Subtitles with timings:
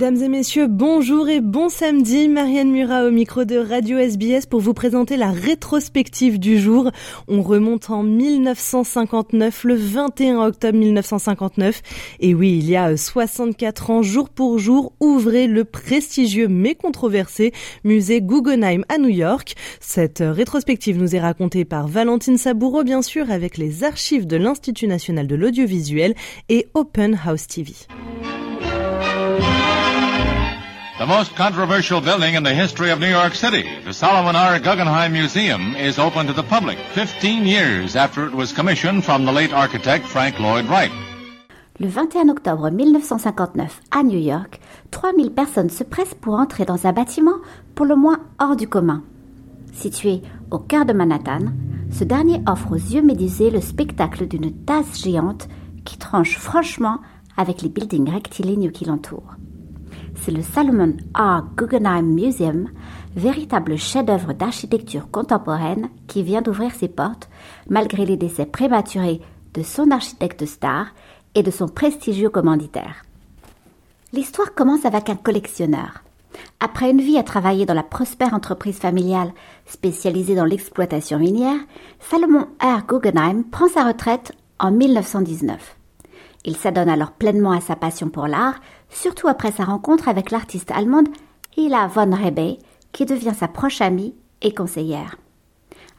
[0.00, 2.28] Mesdames et messieurs, bonjour et bon samedi.
[2.28, 6.92] Marianne Murat au micro de Radio SBS pour vous présenter la rétrospective du jour.
[7.26, 11.82] On remonte en 1959, le 21 octobre 1959.
[12.20, 17.52] Et oui, il y a 64 ans, jour pour jour, ouvrez le prestigieux mais controversé
[17.82, 19.56] musée Guggenheim à New York.
[19.80, 24.86] Cette rétrospective nous est racontée par Valentine Saboureau, bien sûr, avec les archives de l'Institut
[24.86, 26.14] national de l'audiovisuel
[26.48, 27.72] et Open House TV.
[30.98, 34.58] The most controversial building in the history of New York City, the Solomon R.
[34.58, 39.30] Guggenheim Museum, is open to the public 15 years after it was commissioned from the
[39.30, 40.90] late architect Frank Lloyd Wright.
[41.78, 44.58] Le 21 octobre 1959, à New York,
[44.90, 47.38] 3000 personnes se pressent pour entrer dans un bâtiment
[47.76, 49.04] pour le moins hors du commun.
[49.72, 50.20] Situé
[50.50, 51.52] au cœur de Manhattan,
[51.92, 55.46] ce dernier offre aux yeux médusés le spectacle d'une tasse géante
[55.84, 56.98] qui tranche franchement
[57.36, 59.36] avec les buildings rectilignes qui l'entourent
[60.22, 61.42] c'est le Salomon R.
[61.56, 62.68] Guggenheim Museum,
[63.16, 67.28] véritable chef-d'œuvre d'architecture contemporaine qui vient d'ouvrir ses portes
[67.68, 69.20] malgré les décès prématurés
[69.54, 70.86] de son architecte star
[71.34, 73.04] et de son prestigieux commanditaire.
[74.12, 76.02] L'histoire commence avec un collectionneur.
[76.60, 79.32] Après une vie à travailler dans la prospère entreprise familiale
[79.66, 81.60] spécialisée dans l'exploitation minière,
[82.00, 82.86] Salomon R.
[82.86, 85.77] Guggenheim prend sa retraite en 1919.
[86.44, 88.60] Il s'adonne alors pleinement à sa passion pour l'art,
[88.90, 91.08] surtout après sa rencontre avec l'artiste allemande
[91.56, 92.58] Hila von Rebe,
[92.92, 95.16] qui devient sa proche amie et conseillère.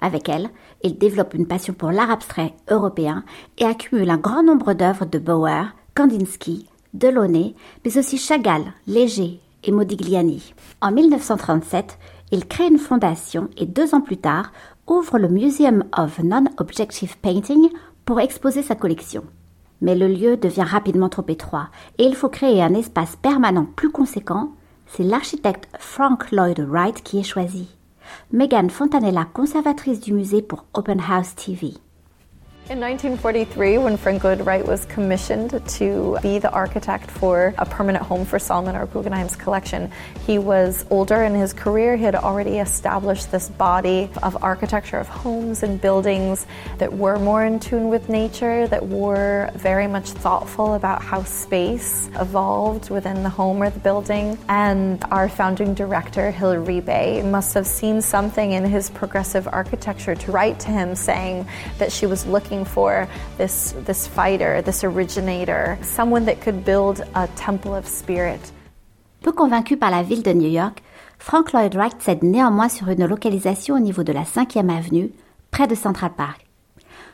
[0.00, 0.50] Avec elle,
[0.82, 3.24] il développe une passion pour l'art abstrait européen
[3.58, 9.72] et accumule un grand nombre d'œuvres de Bauer, Kandinsky, Delaunay, mais aussi Chagall, Léger et
[9.72, 10.54] Modigliani.
[10.80, 11.98] En 1937,
[12.30, 14.52] il crée une fondation et deux ans plus tard
[14.86, 17.68] ouvre le Museum of Non-Objective Painting
[18.04, 19.24] pour exposer sa collection.
[19.80, 21.68] Mais le lieu devient rapidement trop étroit
[21.98, 24.52] et il faut créer un espace permanent plus conséquent.
[24.86, 27.68] C'est l'architecte Frank Lloyd Wright qui est choisi.
[28.32, 31.74] Megan Fontanella, conservatrice du musée pour Open House TV.
[32.70, 38.04] In 1943, when Frank Lloyd Wright was commissioned to be the architect for a permanent
[38.04, 38.84] home for Solomon R.
[38.84, 39.90] Guggenheim's collection,
[40.26, 41.96] he was older in his career.
[41.96, 46.46] He had already established this body of architecture of homes and buildings
[46.76, 52.10] that were more in tune with nature, that were very much thoughtful about how space
[52.20, 54.36] evolved within the home or the building.
[54.50, 60.32] And our founding director, Hilary Bay, must have seen something in his progressive architecture to
[60.32, 63.06] write to him saying that she was looking for
[63.38, 68.52] this, this fighter, this originator, someone that could build a temple of spirit.
[69.22, 70.82] Peu convaincu par la ville de New York,
[71.18, 75.10] Frank Lloyd Wright cède néanmoins sur une localisation au niveau de la 5e avenue,
[75.50, 76.46] près de Central Park.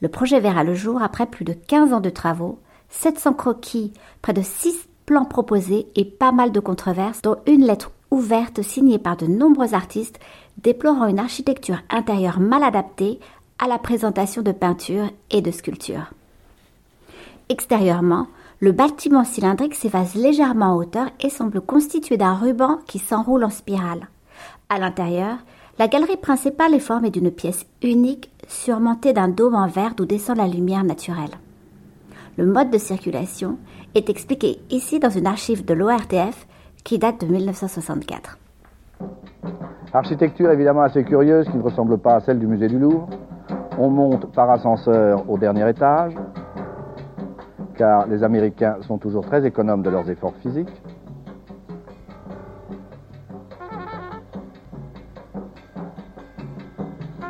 [0.00, 2.60] Le projet verra le jour après plus de 15 ans de travaux,
[2.90, 7.90] 700 croquis, près de 6 plans proposés et pas mal de controverses, dont une lettre
[8.10, 10.18] ouverte signée par de nombreux artistes
[10.62, 13.20] déplorant une architecture intérieure mal adaptée
[13.58, 16.12] à la présentation de peintures et de sculptures.
[17.48, 18.26] Extérieurement,
[18.60, 23.50] le bâtiment cylindrique s'évase légèrement en hauteur et semble constitué d'un ruban qui s'enroule en
[23.50, 24.08] spirale.
[24.68, 25.38] À l'intérieur,
[25.78, 30.36] la galerie principale est formée d'une pièce unique surmontée d'un dôme en verre d'où descend
[30.36, 31.38] la lumière naturelle.
[32.36, 33.58] Le mode de circulation
[33.94, 36.46] est expliqué ici dans une archive de l'ORTF
[36.84, 38.38] qui date de 1964.
[39.92, 43.08] Architecture évidemment assez curieuse qui ne ressemble pas à celle du musée du Louvre.
[43.80, 46.12] On monte par ascenseur au dernier étage,
[47.76, 50.82] car les Américains sont toujours très économes de leurs efforts physiques.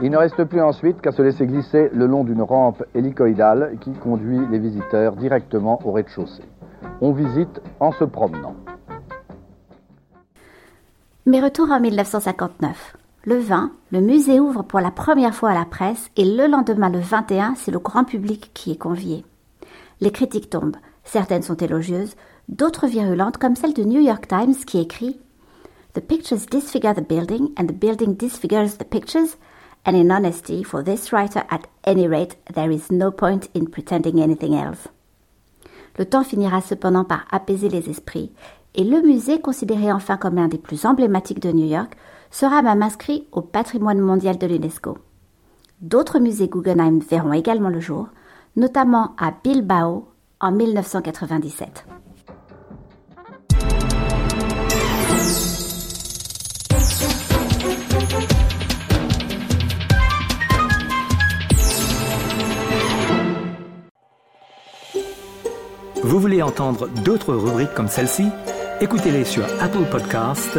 [0.00, 3.92] Il ne reste plus ensuite qu'à se laisser glisser le long d'une rampe hélicoïdale qui
[3.92, 6.44] conduit les visiteurs directement au rez-de-chaussée.
[7.02, 8.54] On visite en se promenant.
[11.26, 12.97] Mais retour en 1959.
[13.24, 16.88] Le 20, le musée ouvre pour la première fois à la presse et le lendemain,
[16.88, 19.24] le 21, c'est le grand public qui est convié.
[20.00, 20.76] Les critiques tombent.
[21.04, 22.14] Certaines sont élogieuses,
[22.48, 25.18] d'autres virulentes, comme celle du New York Times qui écrit
[25.94, 29.36] The pictures disfigure the building and the building disfigures the pictures.
[29.84, 34.20] And in honesty, for this writer, at any rate, there is no point in pretending
[34.20, 34.88] anything else.
[35.98, 38.30] Le temps finira cependant par apaiser les esprits,
[38.76, 41.96] et le musée, considéré enfin comme l'un des plus emblématiques de New York,
[42.30, 44.98] sera même inscrit au patrimoine mondial de l'UNESCO.
[45.80, 48.08] D'autres musées Guggenheim verront également le jour,
[48.56, 50.08] notamment à Bilbao
[50.40, 51.86] en 1997.
[66.02, 68.28] Vous voulez entendre d'autres rubriques comme celle-ci?
[68.80, 70.58] Écoutez-les sur Apple Podcasts